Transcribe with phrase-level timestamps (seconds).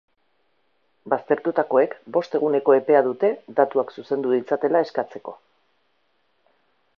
[1.13, 5.37] Baztertutakoek bost eguneko epea dute datuak zuzendu ditzatela eskatzeko.